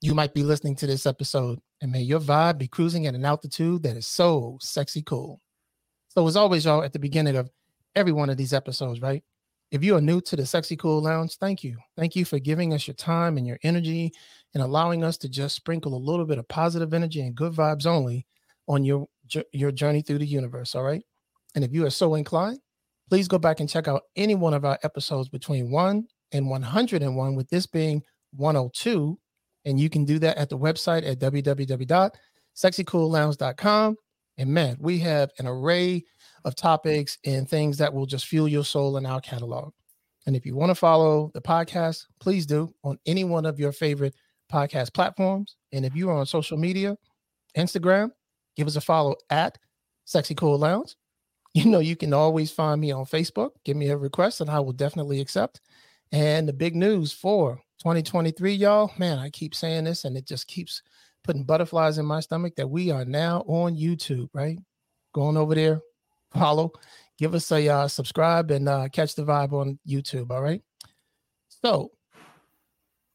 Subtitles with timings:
[0.00, 1.58] you might be listening to this episode.
[1.80, 5.40] And may your vibe be cruising at an altitude that is so sexy cool.
[6.08, 7.50] So, as always, y'all, at the beginning of
[7.94, 9.22] every one of these episodes, right?
[9.70, 11.76] If you are new to the Sexy Cool Lounge, thank you.
[11.96, 14.12] Thank you for giving us your time and your energy
[14.54, 17.84] and allowing us to just sprinkle a little bit of positive energy and good vibes
[17.84, 18.26] only
[18.68, 19.06] on your
[19.52, 21.02] your journey through the universe, all right?
[21.56, 22.60] And if you are so inclined,
[23.08, 27.34] please go back and check out any one of our episodes between 1 and 101,
[27.34, 28.02] with this being
[28.34, 29.18] 102.
[29.66, 33.96] And you can do that at the website at www.sexycoollounge.com.
[34.38, 36.04] And man, we have an array
[36.44, 39.72] of topics and things that will just fuel your soul in our catalog.
[40.26, 43.72] And if you want to follow the podcast, please do on any one of your
[43.72, 44.14] favorite
[44.52, 45.56] podcast platforms.
[45.72, 46.96] And if you are on social media,
[47.56, 48.10] Instagram,
[48.56, 49.58] give us a follow at
[50.04, 50.94] Sexy Cool Lounge.
[51.54, 53.52] You know, you can always find me on Facebook.
[53.64, 55.62] Give me a request and I will definitely accept.
[56.12, 60.46] And the big news for 2023, y'all, man, I keep saying this and it just
[60.46, 60.82] keeps
[61.24, 64.58] putting butterflies in my stomach that we are now on YouTube, right?
[65.12, 65.80] Going over there,
[66.32, 66.72] follow,
[67.18, 70.30] give us a uh, subscribe and uh, catch the vibe on YouTube.
[70.30, 70.62] All right.
[71.48, 71.90] So,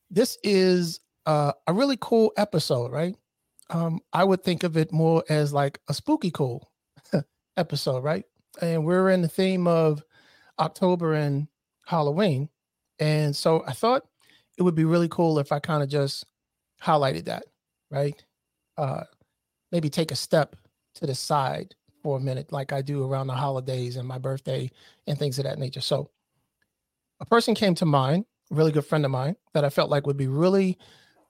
[0.10, 3.16] this is uh, a really cool episode, right?
[3.70, 6.70] Um, I would think of it more as like a spooky cool
[7.58, 8.26] episode, right?
[8.62, 10.04] And we're in the theme of
[10.60, 11.48] October and
[11.86, 12.50] Halloween.
[13.02, 14.06] And so I thought
[14.58, 16.24] it would be really cool if I kind of just
[16.82, 17.44] highlighted that,
[17.90, 18.24] right?
[18.78, 19.04] Uh,
[19.72, 20.56] maybe take a step
[20.96, 21.74] to the side
[22.04, 24.70] for a minute, like I do around the holidays and my birthday
[25.08, 25.82] and things of that nature.
[25.82, 26.12] So
[27.20, 30.06] a person came to mind, a really good friend of mine, that I felt like
[30.06, 30.78] would be really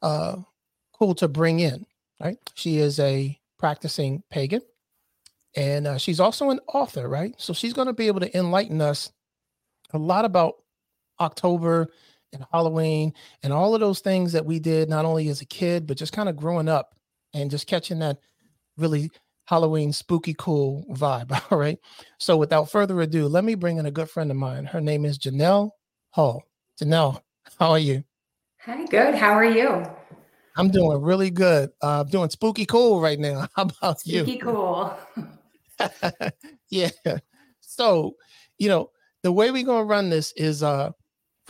[0.02, 0.38] uh,
[0.94, 1.86] cool to bring in,
[2.22, 2.38] right?
[2.54, 4.62] She is a practicing pagan
[5.56, 7.34] and uh, she's also an author, right?
[7.38, 9.12] So she's going to be able to enlighten us
[9.94, 10.56] a lot about
[11.22, 11.88] October
[12.34, 15.88] and Halloween and all of those things that we did not only as a kid
[15.88, 16.96] but just kind of growing up
[17.34, 18.18] and just catching that
[18.78, 19.10] really
[19.46, 21.32] Halloween spooky cool vibe.
[21.52, 21.78] All right.
[22.20, 24.66] So without further ado, let me bring in a good friend of mine.
[24.66, 25.72] Her name is Jynell
[26.12, 26.44] Hull.
[26.82, 27.22] Jynell,
[27.60, 28.04] how are you?
[28.60, 29.16] Hi, good.
[29.16, 29.86] How are you?
[30.58, 31.70] I'm doing really good.
[31.82, 33.48] Uh, I'm doing spooky cool right now.
[33.56, 34.24] How about spooky you?
[34.24, 34.98] Spooky cool.
[36.70, 36.90] yeah.
[37.62, 38.16] So,
[38.58, 38.92] you know,
[39.24, 40.92] the way we're gonna run this is uh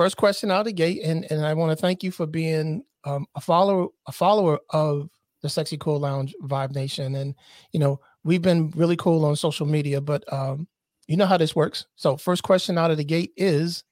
[0.02, 2.84] first question out of the gate, and and I want to thank you for being
[3.04, 5.12] um, a follower a follower of
[5.44, 7.36] the Sexy Cool Lounge Vibe Nation, and
[7.72, 10.68] you know we've been really cool on social media, but um,
[11.08, 11.86] you know how this works.
[11.98, 13.84] So first question out of the gate is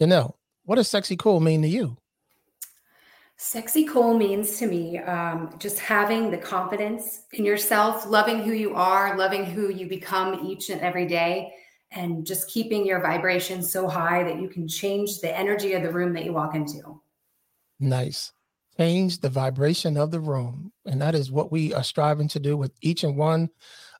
[0.00, 0.32] Jynell,
[0.64, 1.98] what does sexy cool mean to you?
[3.36, 8.74] Sexy cool means to me um, just having the confidence in yourself, loving who you
[8.74, 11.52] are, loving who you become each and every day,
[11.92, 15.90] and just keeping your vibration so high that you can change the energy of the
[15.90, 17.00] room that you walk into.
[17.80, 18.32] Nice.
[18.76, 20.72] Change the vibration of the room.
[20.86, 23.50] And that is what we are striving to do with each and one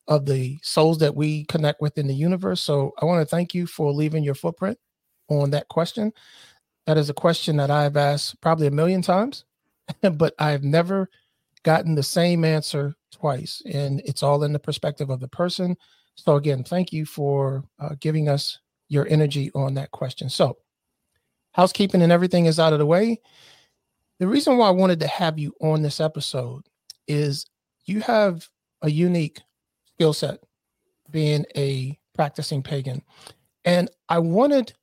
[0.06, 2.60] of the souls that we connect with in the universe.
[2.60, 4.78] So I want to thank you for leaving your footprint
[5.28, 6.12] on that question.
[6.86, 9.44] That is a question that I've asked probably a million times,
[10.12, 11.08] but I've never
[11.62, 13.62] gotten the same answer twice.
[13.70, 15.76] And it's all in the perspective of the person
[16.25, 18.58] so, again, thank you for uh, giving us
[18.88, 20.28] your energy on that question.
[20.28, 20.58] So,
[21.53, 23.20] housekeeping and everything is out of the way.
[24.19, 26.66] The reason why I wanted to have you on this episode
[27.08, 27.47] is
[27.86, 28.47] you have
[28.82, 29.41] a unique
[29.94, 30.41] skill set
[31.10, 33.02] being a practicing pagan.
[33.64, 34.75] And I wanted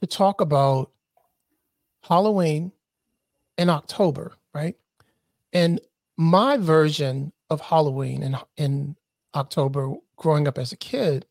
[0.00, 0.92] to talk about
[2.02, 2.70] Halloween
[3.58, 4.76] in October, right?
[5.52, 5.80] And
[6.16, 8.96] my version of Halloween in, in
[9.34, 11.26] October growing up as a kid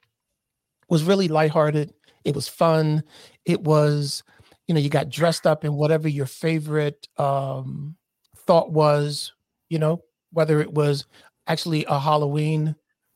[0.89, 1.93] was really lighthearted.
[2.23, 3.03] It was fun.
[3.45, 4.23] It was,
[4.67, 7.95] you know, you got dressed up in whatever your favorite um,
[8.45, 9.33] thought was,
[9.69, 10.01] you know,
[10.31, 11.05] whether it was
[11.47, 12.75] actually a Halloween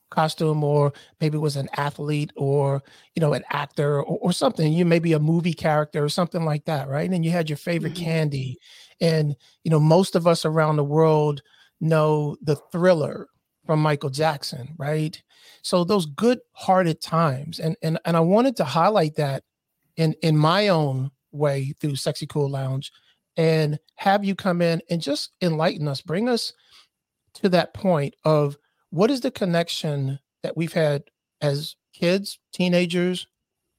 [0.10, 2.82] costume or maybe it was an athlete or
[3.14, 6.64] you know an actor or, or, something you maybe a movie character or something like
[6.64, 8.06] that right and you had your favorite mm-hmm.
[8.06, 8.58] candy
[9.02, 9.36] and
[9.66, 11.42] you know most of us around the world
[11.82, 13.28] know the thriller
[13.68, 15.22] from Michael Jackson, right?
[15.62, 19.44] So those good-hearted times, and and and I wanted to highlight that
[19.98, 22.92] in in my own way through Sexy Cool Lounge,
[23.36, 26.54] and have you come in and just enlighten us, bring us
[27.36, 28.58] to that point of
[28.90, 31.04] what is the connection that we've had
[31.42, 33.28] as kids, teenagers,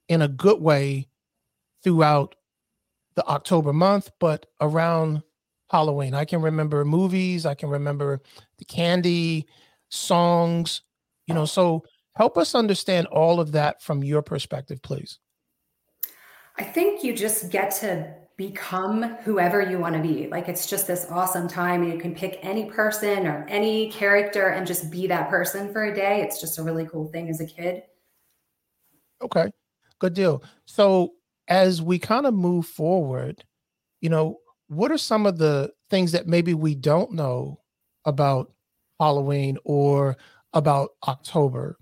[0.08, 1.08] in a good way
[1.82, 2.34] throughout
[3.14, 5.22] the October month, but around
[5.70, 6.14] Halloween.
[6.14, 8.20] I can remember movies, I can remember
[8.58, 9.46] the candy,
[9.88, 10.82] songs,
[11.26, 11.44] you know.
[11.44, 11.84] So
[12.16, 15.18] help us understand all of that from your perspective, please.
[16.58, 20.28] I think you just get to become whoever you want to be.
[20.28, 21.82] Like it's just this awesome time.
[21.82, 25.94] You can pick any person or any character and just be that person for a
[25.94, 26.22] day.
[26.22, 27.82] It's just a really cool thing as a kid.
[29.20, 29.50] Okay,
[29.98, 30.44] good deal.
[30.66, 31.14] So
[31.48, 33.44] as we kind of move forward,
[34.00, 34.38] you know,
[34.68, 37.58] what are some of the things that maybe we don't know
[38.04, 38.52] about
[38.98, 40.16] Halloween or
[40.52, 41.78] about October?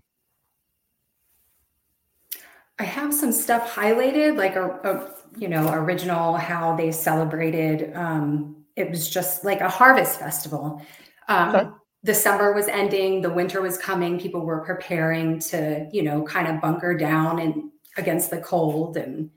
[2.79, 7.95] I have some stuff highlighted, like a, a you know original how they celebrated.
[7.95, 10.83] Um, it was just like a harvest festival.
[11.29, 11.69] Um, okay.
[12.03, 14.21] The summer was ending, the winter was coming.
[14.21, 19.31] People were preparing to, you know, kind of bunker down and against the cold, and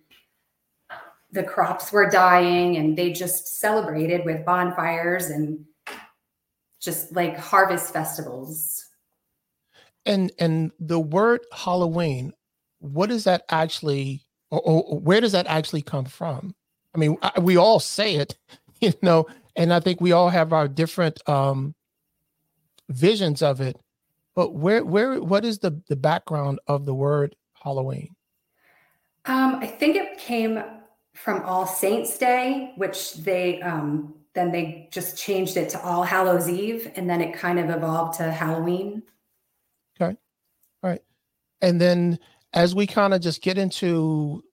[1.31, 5.65] the crops were dying, and they just celebrated with bonfires and
[6.79, 8.85] just like harvest festivals.
[10.05, 12.33] And and the word Halloween
[12.79, 16.55] what does that actually or, or, where does that actually come from?
[16.95, 18.37] I mean I, we all say it
[18.81, 21.75] you know and i think we all have our different um
[22.89, 23.77] visions of it.
[24.35, 28.15] But where where what is the the background of the word halloween?
[29.25, 30.63] Um i think it came
[31.13, 36.49] from all saints day which they um then they just changed it to all hallows
[36.49, 39.03] eve and then it kind of evolved to halloween
[39.99, 40.15] okay
[40.83, 41.03] all right
[41.61, 42.19] and then
[42.53, 44.43] as we kind of just get into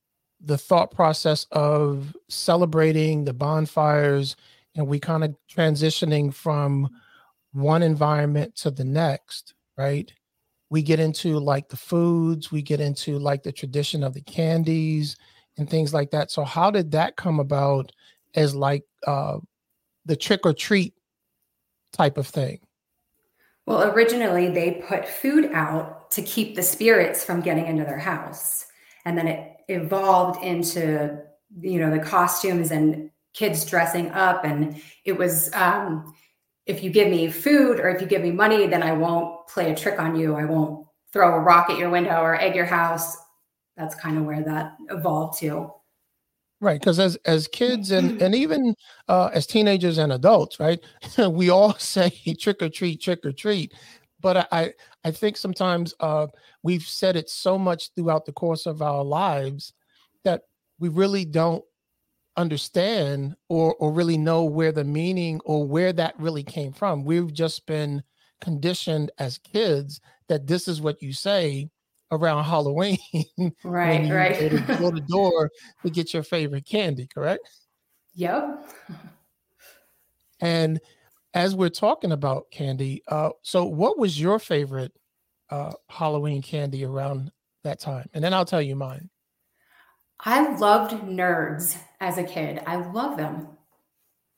[0.40, 4.36] the thought process of celebrating the bonfires
[4.74, 6.88] and we kind of transitioning from
[7.52, 10.12] one environment to the next, right?
[10.68, 15.16] We get into like the foods, we get into like the tradition of the candies
[15.56, 16.30] and things like that.
[16.30, 17.92] So, how did that come about
[18.34, 19.38] as like uh,
[20.06, 20.94] the trick or treat
[21.92, 22.60] type of thing?
[23.66, 28.66] Well, originally they put food out to keep the spirits from getting into their house.
[29.04, 31.18] And then it evolved into,
[31.60, 34.44] you know, the costumes and kids dressing up.
[34.44, 36.14] And it was, um,
[36.64, 39.72] if you give me food or if you give me money, then I won't play
[39.72, 40.34] a trick on you.
[40.34, 43.16] I won't throw a rock at your window or egg your house.
[43.76, 45.72] That's kind of where that evolved to.
[46.60, 48.74] Right, because as as kids and and even
[49.08, 50.80] uh, as teenagers and adults, right,
[51.18, 52.10] we all say
[52.40, 53.74] trick or treat, trick or treat.
[54.20, 54.72] But I
[55.04, 56.28] I think sometimes uh,
[56.62, 59.74] we've said it so much throughout the course of our lives
[60.24, 60.42] that
[60.78, 61.62] we really don't
[62.36, 67.04] understand or or really know where the meaning or where that really came from.
[67.04, 68.02] We've just been
[68.40, 71.70] conditioned as kids that this is what you say
[72.10, 72.98] around Halloween.
[73.64, 74.38] Right, right.
[74.38, 75.50] Go to, go to door
[75.82, 77.48] to get your favorite candy, correct?
[78.14, 78.70] Yep.
[80.40, 80.80] And
[81.34, 84.92] as we're talking about candy, uh, so what was your favorite
[85.50, 87.30] uh, Halloween candy around
[87.64, 88.08] that time?
[88.14, 89.10] And then I'll tell you mine.
[90.20, 92.62] I loved nerds as a kid.
[92.66, 93.48] I love them.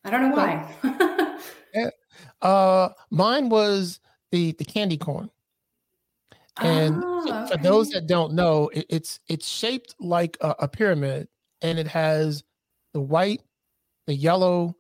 [0.05, 0.75] I don't know why.
[1.75, 1.91] yeah.
[2.43, 5.29] Uh, mine was the the candy corn.
[6.61, 7.53] And oh, okay.
[7.53, 11.29] for those that don't know, it, it's it's shaped like a, a, pyramid,
[11.63, 12.43] and it has
[12.95, 13.43] the white,
[14.07, 14.77] the yellow,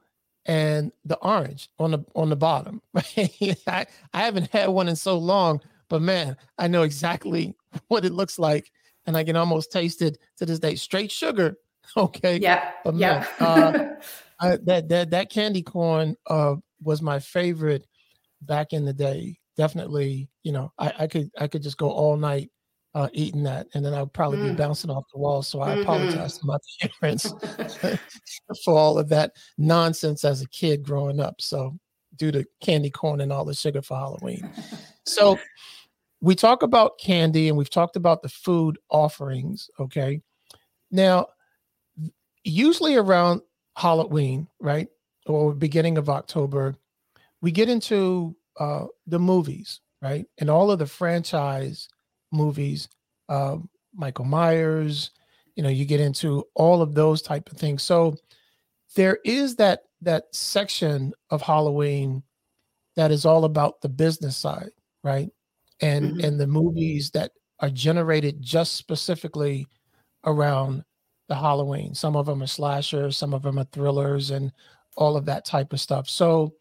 [0.46, 2.82] and the orange on the on the bottom.
[2.96, 7.54] I, I haven't had one in so long, but man, I know exactly
[7.88, 8.72] what it looks like,
[9.06, 10.74] and I can almost taste it to this day.
[10.74, 11.56] Straight sugar,
[11.96, 12.38] okay.
[12.38, 13.26] Yeah, but yeah.
[13.38, 13.94] uh,
[14.40, 17.86] I, that that that candy corn uh, was my favorite
[18.42, 22.16] back in the day definitely, you know, I, I could I could just go all
[22.16, 22.50] night
[22.94, 24.50] uh, eating that, and then I'd probably mm.
[24.50, 25.42] be bouncing off the wall.
[25.42, 25.82] So I mm-hmm.
[25.82, 26.56] apologize to my
[27.00, 27.34] parents
[28.64, 31.40] for all of that nonsense as a kid growing up.
[31.40, 31.76] So
[32.16, 34.50] due to candy corn and all the sugar for Halloween.
[35.04, 35.38] So
[36.20, 39.70] we talk about candy and we've talked about the food offerings.
[39.78, 40.20] Okay.
[40.90, 41.28] Now,
[42.44, 43.42] usually around
[43.76, 44.88] Halloween, right?
[45.26, 46.74] Or beginning of October,
[47.40, 50.26] we get into uh, the movies, right?
[50.38, 51.88] And all of the franchise
[52.32, 52.88] movies,
[53.28, 53.58] uh,
[53.94, 55.10] Michael Myers,
[55.56, 57.82] you know, you get into all of those type of things.
[57.82, 58.16] So
[58.94, 62.22] there is that that section of Halloween
[62.96, 64.70] that is all about the business side,
[65.02, 65.28] right?
[65.80, 66.24] And mm-hmm.
[66.24, 69.66] and the movies that are generated just specifically
[70.24, 70.84] around
[71.28, 71.94] the Halloween.
[71.94, 74.52] Some of them are slashers, some of them are thrillers, and
[74.96, 76.08] all of that type of stuff.
[76.08, 76.54] So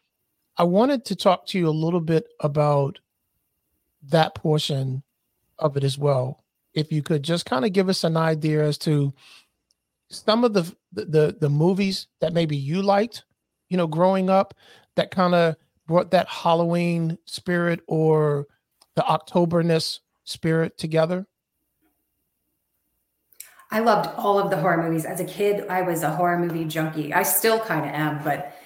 [0.58, 2.98] I wanted to talk to you a little bit about
[4.08, 5.04] that portion
[5.58, 6.42] of it as well.
[6.74, 9.14] If you could just kind of give us an idea as to
[10.10, 13.24] some of the the the movies that maybe you liked,
[13.68, 14.54] you know, growing up
[14.96, 18.46] that kind of brought that Halloween spirit or
[18.94, 21.26] the Octoberness spirit together?
[23.70, 25.04] I loved all of the horror movies.
[25.04, 27.12] As a kid, I was a horror movie junkie.
[27.12, 28.56] I still kind of am, but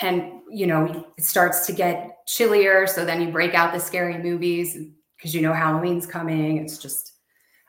[0.00, 4.18] and you know, it starts to get chillier, so then you break out the scary
[4.18, 4.76] movies
[5.16, 6.58] because you know Halloween's coming.
[6.58, 7.14] It's just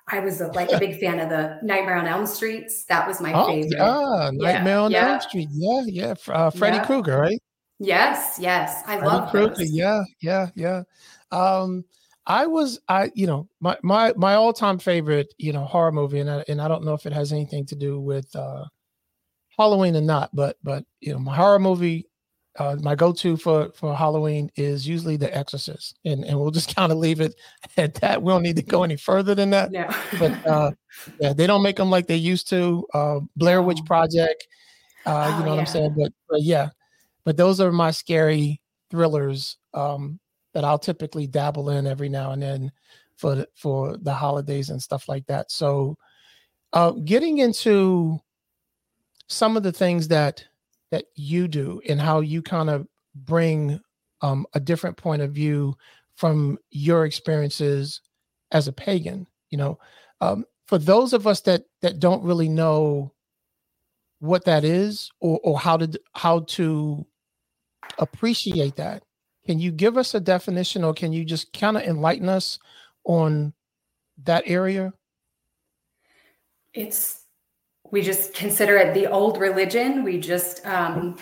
[0.08, 2.86] I was a, like a big fan of the Nightmare on Elm Streets.
[2.86, 3.74] That was my oh, favorite.
[3.78, 5.14] Yeah, Nightmare on yeah.
[5.14, 5.50] Elm Street.
[5.52, 6.14] Yeah, yeah.
[6.28, 6.86] Uh, Freddy yeah.
[6.86, 7.42] Krueger, right?
[7.80, 8.84] Yes, yes.
[8.86, 9.64] I Freddy love Krueger.
[9.64, 10.84] Yeah, yeah, yeah.
[11.32, 11.86] Um,
[12.26, 16.20] I was, I, you know, my my my all time favorite, you know, horror movie,
[16.20, 18.66] and I, and I don't know if it has anything to do with uh,
[19.58, 22.06] Halloween or not, but but you know, my horror movie
[22.60, 26.92] uh, my go-to for for Halloween is usually The Exorcist, and and we'll just kind
[26.92, 27.36] of leave it
[27.78, 28.22] at that.
[28.22, 29.72] We don't need to go any further than that.
[29.72, 29.90] No.
[30.20, 30.72] but uh,
[31.20, 32.86] yeah, they don't make them like they used to.
[32.94, 34.48] Uh, Blair Witch Project,
[35.06, 35.50] uh, oh, you know yeah.
[35.52, 35.96] what I'm saying?
[35.98, 36.70] But, but yeah,
[37.24, 38.62] but those are my scary
[38.92, 40.20] thrillers um,
[40.54, 42.72] that I'll typically dabble in every now and then
[43.16, 45.52] for the, for the holidays and stuff like that.
[45.52, 45.98] So,
[46.74, 48.20] uh, getting into
[49.28, 50.44] some of the things that
[50.92, 53.80] that you do and how you kind of bring
[54.22, 55.76] um, a different point of view
[56.16, 58.02] from your experiences
[58.52, 59.80] as a pagan you know?
[60.22, 63.14] Um, for those of us that that don't really know
[64.20, 67.06] what that is or, or how to how to
[67.98, 69.04] appreciate that
[69.46, 72.60] can you give us a definition or can you just kind of enlighten us
[73.04, 73.54] on
[74.24, 74.94] that area?
[76.74, 77.19] It's
[77.92, 80.04] we just consider it the old religion.
[80.04, 81.18] We just, um,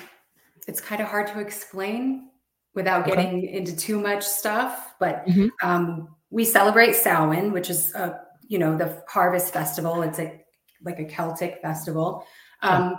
[0.67, 2.29] it's kind of hard to explain
[2.73, 3.53] without getting okay.
[3.53, 4.93] into too much stuff.
[4.99, 5.47] But mm-hmm.
[5.63, 10.01] um, we celebrate Samhain, which is, a, you know, the harvest festival.
[10.03, 10.41] It's a
[10.83, 12.25] like a Celtic festival.
[12.61, 12.97] Um,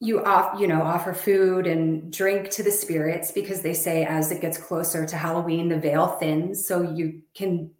[0.00, 4.30] you off, you know, offer food and drink to the spirits because they say as
[4.30, 7.70] it gets closer to Halloween, the veil thins, so you can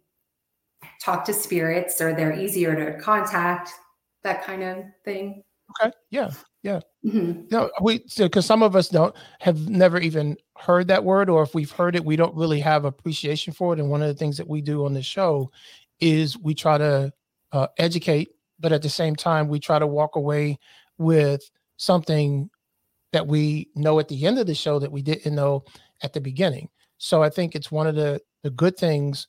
[1.01, 3.71] talk to spirits or they're easier to contact,
[4.23, 5.43] that kind of thing.
[5.81, 5.91] Okay.
[6.09, 6.31] Yeah.
[6.61, 6.81] Yeah.
[7.05, 7.43] Mm-hmm.
[7.51, 11.55] No, we because some of us don't have never even heard that word, or if
[11.55, 13.79] we've heard it, we don't really have appreciation for it.
[13.79, 15.51] And one of the things that we do on the show
[16.01, 17.13] is we try to
[17.53, 18.29] uh, educate,
[18.59, 20.59] but at the same time, we try to walk away
[20.97, 22.49] with something
[23.13, 25.63] that we know at the end of the show that we didn't know
[26.03, 26.69] at the beginning.
[26.97, 29.27] So I think it's one of the the good things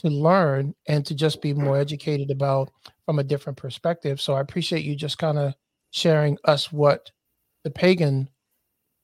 [0.00, 2.70] to learn and to just be more educated about
[3.04, 4.20] from a different perspective.
[4.20, 5.54] So I appreciate you just kind of
[5.90, 7.10] sharing us what
[7.64, 8.28] the pagan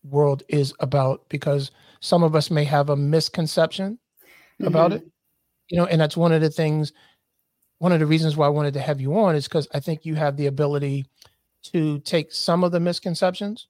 [0.04, 1.70] world is about because
[2.00, 3.98] some of us may have a misconception
[4.60, 4.66] mm-hmm.
[4.66, 5.04] about it.
[5.68, 6.92] You know, and that's one of the things
[7.78, 10.04] one of the reasons why I wanted to have you on is because I think
[10.04, 11.06] you have the ability
[11.64, 13.66] to take some of the misconceptions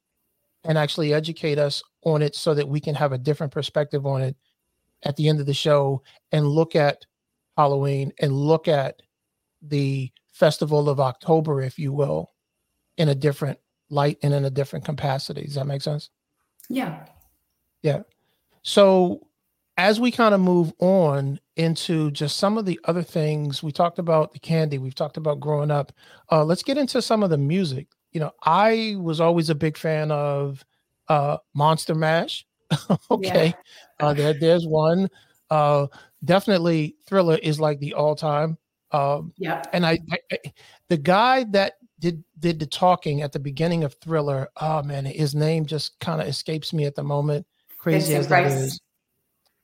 [0.64, 4.22] and actually educate us on it so that we can have a different perspective on
[4.22, 4.36] it
[5.04, 6.02] at the end of the show
[6.32, 7.04] and look at
[7.56, 9.00] Halloween and look at
[9.62, 12.32] the festival of October, if you will,
[12.96, 13.58] in a different
[13.90, 15.44] light and in a different capacity.
[15.44, 16.10] Does that make sense?
[16.68, 17.06] Yeah.
[17.82, 18.02] Yeah.
[18.62, 19.26] So
[19.76, 23.98] as we kind of move on into just some of the other things, we talked
[23.98, 25.92] about the candy, we've talked about growing up.
[26.30, 27.88] Uh, let's get into some of the music.
[28.12, 30.64] You know, I was always a big fan of
[31.08, 32.46] uh, Monster Mash.
[33.10, 33.54] okay.
[34.00, 34.06] Yeah.
[34.06, 35.08] Uh, there, there's one.
[35.50, 35.86] Uh,
[36.24, 38.58] definitely Thriller is like the all time.
[38.92, 39.62] Um, yeah.
[39.72, 40.38] And I, I,
[40.88, 45.34] the guy that did did the talking at the beginning of Thriller, oh man, his
[45.34, 47.46] name just kind of escapes me at the moment.
[47.78, 48.52] Crazy Vincent as Price.
[48.52, 48.80] that is,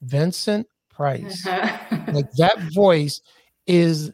[0.03, 1.47] Vincent Price.
[1.47, 1.97] Uh-huh.
[2.13, 3.21] like that voice
[3.67, 4.13] is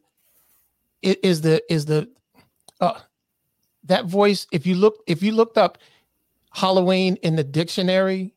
[1.02, 2.08] it is the is the
[2.80, 3.00] uh,
[3.84, 4.46] that voice.
[4.52, 5.78] If you look if you looked up
[6.52, 8.34] Halloween in the dictionary,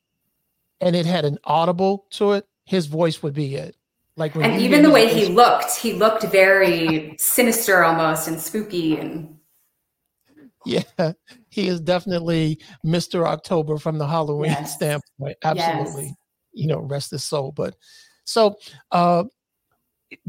[0.81, 3.75] and it had an audible to it, his voice would be it.
[4.15, 9.35] Like and even the way he looked, he looked very sinister almost and spooky and
[10.65, 11.13] yeah,
[11.49, 13.25] he is definitely Mr.
[13.25, 14.75] October from the Halloween yes.
[14.75, 15.37] standpoint.
[15.43, 16.05] Absolutely.
[16.07, 16.15] Yes.
[16.51, 17.51] You know, rest his soul.
[17.53, 17.75] But
[18.25, 18.57] so
[18.91, 19.23] uh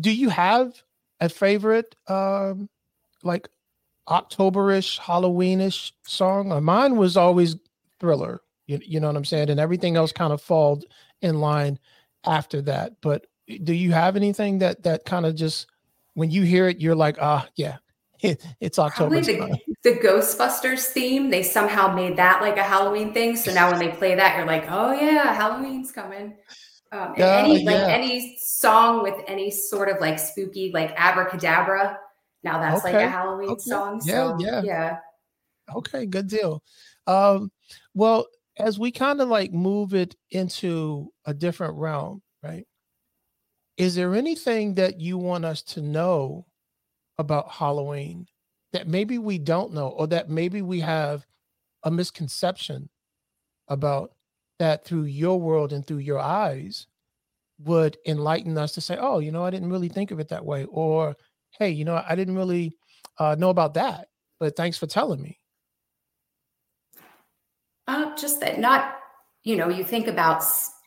[0.00, 0.72] do you have
[1.20, 2.70] a favorite um
[3.22, 3.50] like
[4.08, 6.52] Octoberish, Halloweenish song?
[6.52, 7.56] Uh, mine was always
[7.98, 8.40] thriller.
[8.66, 9.50] You, you know what I'm saying?
[9.50, 10.86] And everything else kind of followed
[11.20, 11.78] in line
[12.24, 13.00] after that.
[13.00, 13.26] But
[13.64, 15.66] do you have anything that that kind of just
[16.14, 17.76] when you hear it, you're like, ah, yeah,
[18.20, 19.20] it, it's October.
[19.20, 23.36] The, the, Ghostbusters theme, they somehow made that like a Halloween thing.
[23.36, 26.36] So now when they play that, you're like, oh yeah, Halloween's coming.
[26.92, 27.86] Um, yeah, any like yeah.
[27.86, 31.98] any song with any sort of like spooky like abracadabra.
[32.42, 32.94] Now that's okay.
[32.94, 33.60] like a Halloween okay.
[33.60, 34.00] song.
[34.00, 34.96] So, yeah, yeah, yeah.
[35.76, 36.62] Okay, good deal.
[37.06, 37.52] Um,
[37.94, 38.26] well,
[38.60, 42.66] as we kind of like move it into a different realm, right?
[43.76, 46.46] Is there anything that you want us to know
[47.18, 48.26] about Halloween
[48.72, 51.26] that maybe we don't know, or that maybe we have
[51.82, 52.88] a misconception
[53.68, 54.12] about
[54.58, 56.86] that through your world and through your eyes
[57.58, 60.44] would enlighten us to say, oh, you know, I didn't really think of it that
[60.44, 61.16] way, or
[61.58, 62.72] hey, you know, I didn't really
[63.18, 65.39] uh, know about that, but thanks for telling me.
[67.90, 69.00] Uh, just that not,
[69.42, 70.44] you know, you think about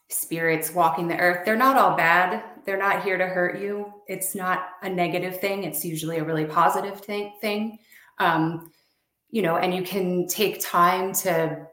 [0.08, 2.42] spirits walking the earth, they're not all bad.
[2.66, 3.92] They're not here to hurt you.
[4.08, 5.66] It's not a negative thing.
[5.66, 7.34] It's usually a really positive thing.
[7.42, 7.78] thing.
[8.20, 8.72] Um,
[9.32, 11.68] you know, and you can take time to,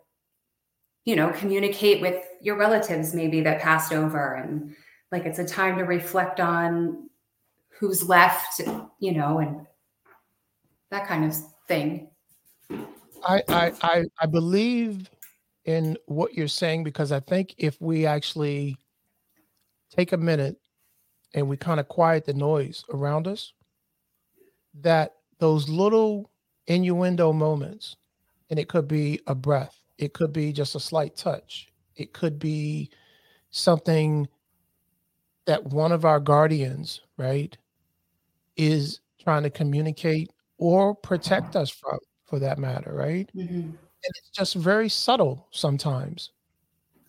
[1.05, 4.75] you know, communicate with your relatives maybe that passed over and
[5.13, 7.09] like it's a time to reflect on
[7.69, 8.61] who's left,
[8.99, 9.65] you know, and
[10.91, 11.37] that kind of
[11.69, 12.09] thing.
[13.23, 15.09] I I I, I believe
[15.65, 18.77] in what you're saying because I think if we actually
[19.91, 20.57] take a minute
[21.35, 23.53] and we kind of quiet the noise around us,
[24.81, 26.31] that those little
[26.67, 27.97] innuendo moments,
[28.49, 32.39] and it could be a breath, it could be just a slight touch, it could
[32.39, 32.91] be
[33.51, 34.29] something
[35.47, 37.57] that one of our guardians, right,
[38.57, 43.31] is trying to communicate or protect us from, for that matter, right?
[43.35, 43.71] Mm-hmm.
[44.05, 46.31] And it's just very subtle sometimes.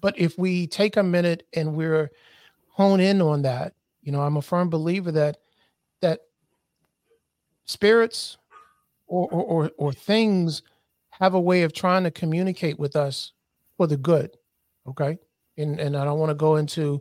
[0.01, 2.12] But if we take a minute and we're
[2.67, 5.38] hone in on that, you know, I'm a firm believer that
[6.01, 6.21] that
[7.65, 8.38] spirits
[9.07, 10.63] or or or, or things
[11.12, 13.33] have a way of trying to communicate with us
[13.77, 14.35] for the good.
[14.87, 15.18] Okay.
[15.57, 17.00] And and I don't want to go into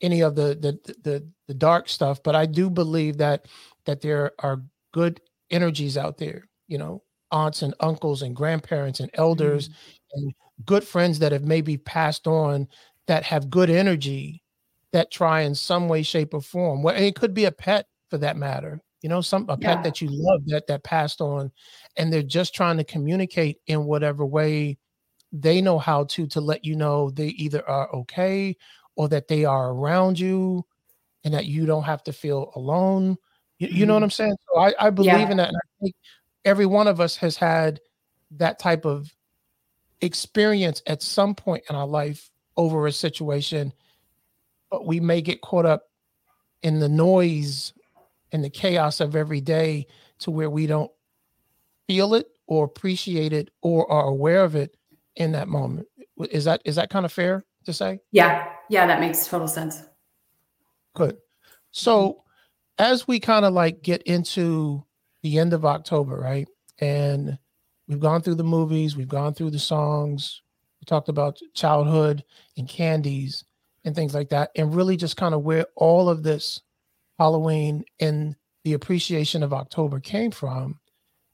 [0.00, 3.46] any of the the the the dark stuff, but I do believe that
[3.86, 9.10] that there are good energies out there, you know, aunts and uncles and grandparents and
[9.14, 10.20] elders mm-hmm.
[10.20, 12.66] and good friends that have maybe passed on
[13.06, 14.42] that have good energy
[14.92, 18.18] that try in some way shape or form well it could be a pet for
[18.18, 19.74] that matter you know some a yeah.
[19.74, 21.50] pet that you love that that passed on
[21.96, 24.76] and they're just trying to communicate in whatever way
[25.32, 28.56] they know how to to let you know they either are okay
[28.96, 30.64] or that they are around you
[31.24, 33.16] and that you don't have to feel alone
[33.58, 34.04] you, you know what mm-hmm.
[34.04, 35.30] i'm saying so i, I believe yeah.
[35.30, 35.94] in that and i think
[36.44, 37.80] every one of us has had
[38.32, 39.12] that type of
[40.00, 43.72] experience at some point in our life over a situation,
[44.70, 45.84] but we may get caught up
[46.62, 47.72] in the noise
[48.32, 49.86] and the chaos of every day
[50.18, 50.90] to where we don't
[51.86, 54.76] feel it or appreciate it or are aware of it
[55.16, 55.86] in that moment.
[56.30, 58.00] Is that is that kind of fair to say?
[58.10, 58.48] Yeah.
[58.68, 59.82] Yeah, that makes total sense.
[60.94, 61.16] Good.
[61.70, 62.24] So
[62.78, 64.84] as we kind of like get into
[65.22, 66.48] the end of October, right?
[66.80, 67.38] And
[67.86, 70.42] we've gone through the movies, we've gone through the songs,
[70.80, 72.24] we talked about childhood
[72.56, 73.44] and candies
[73.84, 76.60] and things like that, and really just kind of where all of this
[77.18, 80.78] Halloween and the appreciation of October came from.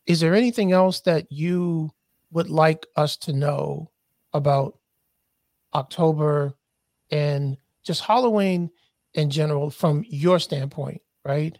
[0.07, 1.91] Is there anything else that you
[2.31, 3.91] would like us to know
[4.33, 4.79] about
[5.75, 6.55] October
[7.11, 8.71] and just Halloween
[9.15, 11.57] in general from your standpoint, right?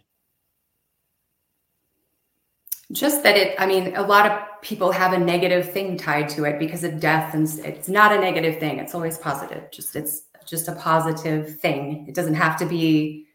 [2.91, 6.43] Just that it, I mean, a lot of people have a negative thing tied to
[6.43, 8.77] it because of death, and it's not a negative thing.
[8.77, 9.71] It's always positive.
[9.71, 12.05] Just it's just a positive thing.
[12.07, 13.25] It doesn't have to be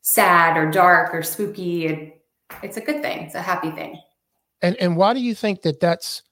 [0.00, 1.86] sad or dark or spooky.
[1.86, 2.22] It,
[2.62, 3.24] it's a good thing.
[3.24, 4.00] It's a happy thing.
[4.62, 6.22] And and why do you think that that's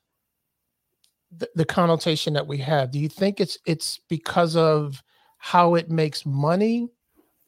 [1.36, 2.90] the, the connotation that we have?
[2.90, 5.02] Do you think it's it's because of
[5.36, 6.88] how it makes money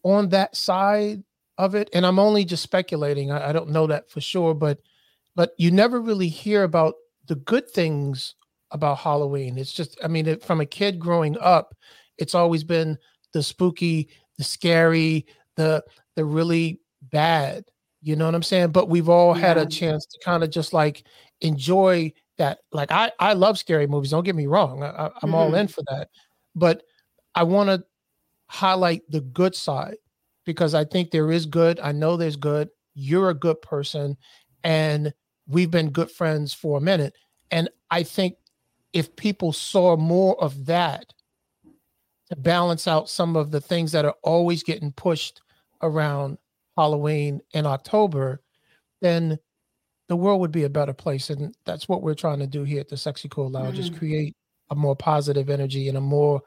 [0.03, 1.23] on that side
[1.57, 1.89] of it?
[1.95, 3.31] And I'm only just speculating.
[3.31, 4.79] I, I don't know that for sure, but
[5.37, 6.95] but you never really hear about
[7.27, 8.35] the good things
[8.73, 9.59] about Halloween.
[9.59, 11.77] It's just, I mean, it, from a kid growing up,
[12.19, 12.99] it's always been
[13.33, 15.85] the spooky, the scary, the
[16.17, 17.65] the really bad.
[18.03, 18.71] You know what I'm saying?
[18.71, 19.47] But we've all yeah.
[19.47, 21.05] had a chance to kind of just like
[21.43, 22.59] enjoy that.
[22.73, 24.11] Like I, I love scary movies.
[24.11, 24.83] Don't get me wrong.
[24.83, 25.35] I, am mm-hmm.
[25.35, 26.09] all in for that.
[26.55, 26.83] But
[27.35, 27.85] I want to
[28.49, 29.97] highlight the good side
[30.47, 31.79] because I think there is good.
[31.81, 32.71] I know there's good.
[32.95, 34.17] You're a good person,
[34.65, 35.13] and
[35.47, 37.15] we've been good friends for a minute.
[37.51, 38.37] And I think
[38.93, 41.13] if people saw more of that
[42.29, 45.41] to balance out some of the things that are always getting pushed
[45.83, 46.39] around
[46.77, 48.43] Halloween and October,
[49.01, 49.39] then
[50.09, 51.31] the world would be a better place.
[51.31, 53.93] And that's what we're trying to do here at the Sexy Cool Lounge mm-hmm.
[53.93, 54.37] is create
[54.71, 56.43] a more positive energy and a more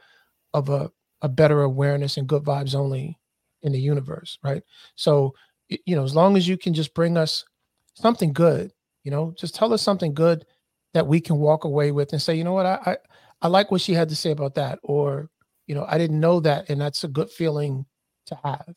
[0.54, 3.18] of a, a better awareness and good vibes only
[3.62, 4.38] in the universe.
[4.44, 4.64] Right.
[4.96, 5.36] So,
[5.70, 7.46] you know, as long as you can just bring us
[7.94, 8.72] something good,
[9.04, 10.46] you know, just tell us something good
[10.94, 12.98] that we can walk away with and say, you know what, I, I,
[13.44, 14.80] I like what she had to say about that.
[14.84, 15.30] Or,
[15.68, 16.70] you know, I didn't know that.
[16.70, 17.86] And that's a good feeling
[18.26, 18.76] to have.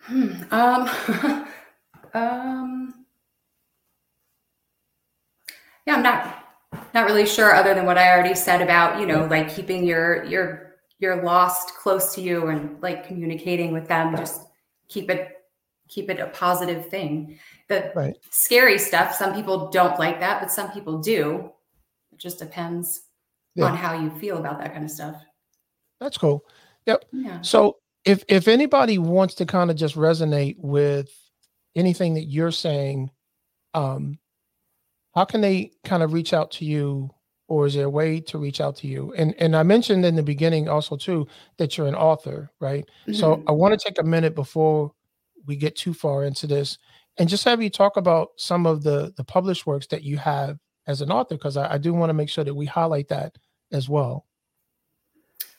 [0.00, 0.32] Hmm.
[0.50, 0.90] Um,
[2.14, 2.94] um,
[5.86, 6.38] yeah, I'm not
[6.94, 10.24] not really sure other than what I already said about, you know, like keeping your
[10.24, 14.16] your your lost close to you and like communicating with them.
[14.16, 14.42] Just
[14.88, 15.41] keep it
[15.92, 17.38] keep it a positive thing.
[17.68, 18.16] The right.
[18.30, 21.50] scary stuff, some people don't like that, but some people do.
[22.12, 23.02] It just depends
[23.54, 23.66] yeah.
[23.66, 25.16] on how you feel about that kind of stuff.
[26.00, 26.44] That's cool.
[26.86, 27.04] Yep.
[27.12, 27.40] Yeah.
[27.42, 31.10] So if if anybody wants to kind of just resonate with
[31.76, 33.10] anything that you're saying,
[33.74, 34.18] um,
[35.14, 37.10] how can they kind of reach out to you,
[37.48, 39.14] or is there a way to reach out to you?
[39.16, 41.28] And and I mentioned in the beginning also too
[41.58, 42.84] that you're an author, right?
[43.02, 43.14] Mm-hmm.
[43.14, 44.92] So I want to take a minute before
[45.46, 46.78] we get too far into this,
[47.18, 50.58] and just have you talk about some of the the published works that you have
[50.86, 53.36] as an author, because I, I do want to make sure that we highlight that
[53.70, 54.26] as well.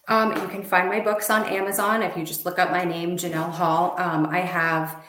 [0.09, 3.15] Um, you can find my books on Amazon if you just look up my name,
[3.15, 3.95] Jynell Hull.
[3.97, 5.01] Um, I have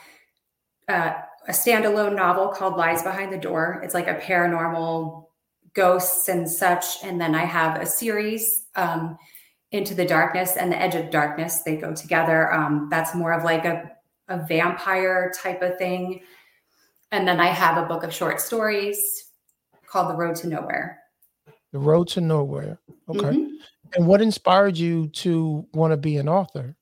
[0.87, 1.13] uh,
[1.47, 3.81] a standalone novel called Lies Behind the Door.
[3.83, 5.25] It's like a paranormal
[5.73, 7.03] ghosts and such.
[7.03, 9.17] And then I have a series, um,
[9.71, 11.63] Into the Darkness and the Edge of Darkness.
[11.63, 12.53] They go together.
[12.53, 13.91] Um, that's more of like a,
[14.27, 16.21] a vampire type of thing.
[17.11, 19.25] And then I have a book of short stories
[19.87, 20.99] called The Road to Nowhere.
[21.71, 22.79] The Road to Nowhere.
[23.09, 23.19] Okay.
[23.19, 23.55] Mm-hmm.
[23.95, 26.75] And what inspired you to want to be an author?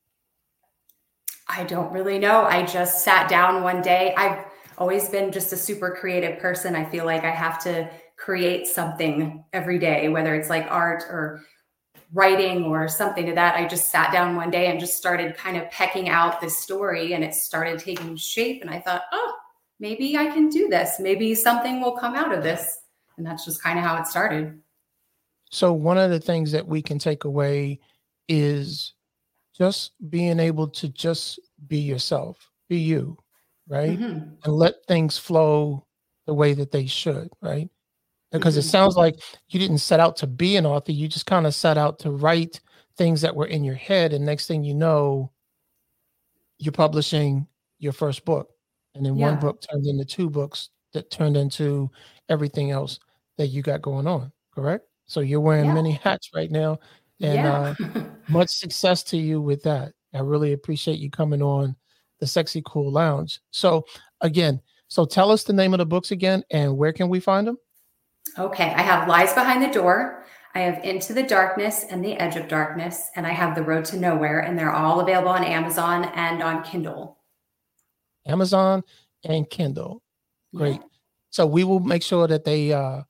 [1.48, 2.44] I don't really know.
[2.44, 4.14] I just sat down one day.
[4.16, 4.44] I've
[4.78, 6.74] always been just a super creative person.
[6.74, 11.42] I feel like I have to create something every day, whether it's like art or
[12.14, 13.56] writing or something to that.
[13.56, 17.12] I just sat down one day and just started kind of pecking out this story
[17.12, 18.62] and it started taking shape.
[18.62, 19.34] And I thought, oh,
[19.80, 21.00] maybe I can do this.
[21.00, 22.78] Maybe something will come out of this.
[23.16, 24.58] And that's just kind of how it started.
[25.50, 27.80] So one of the things that we can take away
[28.28, 28.94] is
[29.56, 33.16] just being able to just be yourself, be you,
[33.68, 33.98] right?
[33.98, 34.34] Mm-hmm.
[34.44, 35.86] And let things flow
[36.26, 37.68] the way that they should, right?
[38.34, 38.60] Because mm-hmm.
[38.60, 39.16] it sounds like
[39.48, 42.10] you didn't set out to be an author, you just kind of set out to
[42.10, 42.60] write
[42.96, 45.32] things that were in your head and next thing you know
[46.58, 47.44] you're publishing
[47.80, 48.50] your first book
[48.94, 49.30] and then yeah.
[49.30, 51.90] one book turned into two books that turned into
[52.28, 52.98] everything else
[53.36, 54.86] that you got going on, correct?
[55.06, 55.74] So you're wearing yeah.
[55.74, 56.78] many hats right now,
[57.20, 57.74] and yeah.
[57.94, 59.92] uh, much success to you with that.
[60.14, 61.76] I really appreciate you coming on
[62.20, 63.40] the Sexy Cool Lounge.
[63.50, 63.84] So
[64.20, 67.46] again, so tell us the name of the books again, and where can we find
[67.46, 67.58] them?
[68.38, 70.24] Okay, I have Lies Behind the Door.
[70.54, 73.84] I have Into the Darkness and the Edge of Darkness, and I have The Road
[73.86, 77.18] to Nowhere, and they're all available on Amazon and on Kindle.
[78.26, 78.82] Amazon
[79.24, 80.02] and Kindle.
[80.54, 80.80] Great.
[80.80, 80.86] Yeah.
[81.30, 83.02] So we will make sure that they uh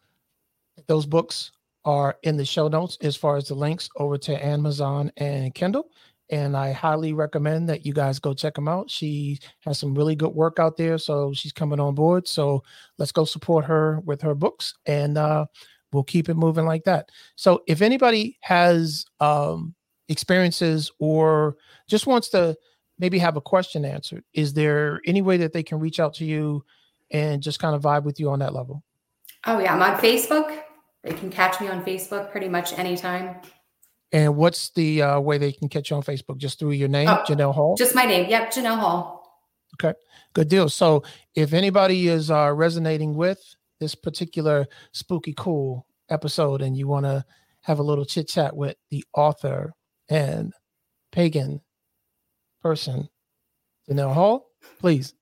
[0.88, 1.53] those books
[1.85, 5.88] are in the show notes as far as the links over to Amazon and Kindle.
[6.30, 8.90] And I highly recommend that you guys go check them out.
[8.90, 10.98] She has some really good work out there.
[10.98, 12.26] So she's coming on board.
[12.26, 12.62] So
[12.98, 15.46] let's go support her with her books and uh,
[15.92, 17.10] we'll keep it moving like that.
[17.37, 19.74] So if anybody has um,
[20.08, 21.56] experiences or
[21.88, 22.56] just wants to
[22.98, 26.24] maybe have a question answered, is there any way that they can reach out to
[26.24, 26.64] you
[27.10, 28.82] and just kind of vibe with you on that level?
[29.46, 29.74] Oh, yeah.
[29.74, 30.62] I'm on Facebook
[31.04, 33.37] they can catch me on Facebook pretty much anytime.
[34.14, 36.38] And what's the uh, way they can catch you on Facebook?
[36.38, 37.74] Just through your name, oh, Jynell Hull?
[37.77, 38.31] Just my name.
[38.31, 39.20] Yep, Jynell Hull.
[39.74, 39.92] Okay,
[40.35, 40.68] good deal.
[40.68, 41.03] So
[41.35, 43.40] if anybody is uh, resonating with
[43.81, 47.24] this particular spooky cool episode and you want to
[47.62, 49.72] have a little chit chat with the author
[50.09, 50.53] and
[51.11, 51.61] pagan
[52.62, 53.09] person,
[53.90, 54.46] Jynell Hull,
[54.79, 55.12] please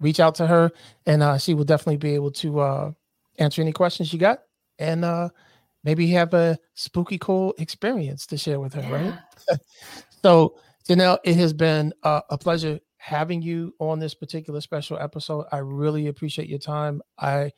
[0.00, 0.72] reach out to her
[1.06, 2.90] and uh, she will definitely be able to uh,
[3.38, 4.40] answer any questions you got
[4.80, 5.28] and uh
[5.84, 9.18] maybe have a spooky cool experience to share with her, yeah.
[9.50, 9.58] right?
[10.22, 10.56] so,
[10.88, 15.46] Jynell, it has been uh, a pleasure having you on this particular special episode.
[15.52, 17.02] I really appreciate your time.
[17.18, 17.50] I,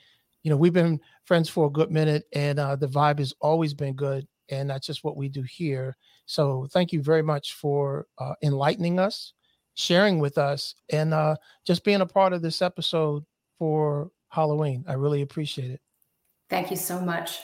[0.42, 3.74] you know, we've been friends for a good minute, and uh, the vibe has always
[3.74, 5.96] been good, and that's just what we do here.
[6.26, 9.34] So, thank you very much for uh, enlightening us,
[9.74, 13.24] sharing with us, and uh, just being a part of this episode
[13.58, 14.84] for Halloween.
[14.88, 15.80] I really appreciate it.
[16.50, 17.40] Thank you so much.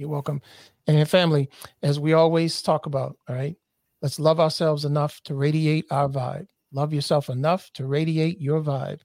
[0.00, 0.40] You're welcome.
[0.86, 1.50] And family,
[1.82, 3.54] as we always talk about, all right,
[4.00, 6.46] let's love ourselves enough to radiate our vibe.
[6.72, 9.00] Love yourself enough to radiate your vibe.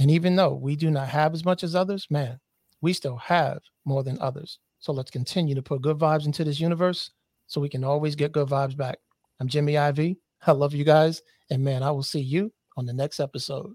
[0.00, 2.40] And even though we do not have as much as others, man,
[2.80, 4.58] we still have more than others.
[4.80, 7.12] So let's continue to put good vibes into this universe
[7.46, 8.98] so we can always get good vibes back.
[9.38, 10.16] I'm Jimmy IV.
[10.48, 11.22] I love you guys.
[11.50, 13.72] And man, I will see you on the next episode.